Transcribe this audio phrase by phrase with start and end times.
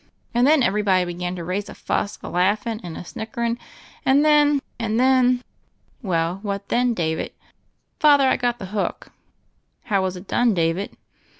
[0.33, 3.59] And then everybody began to raise a fuss, a laughin' and a snickerin'—
[4.07, 5.41] ^and then— and then ■
[6.01, 7.33] "Well, what then, David?"
[7.99, 9.11] "Father, I got the hook."
[9.83, 10.97] "How was It done, David?"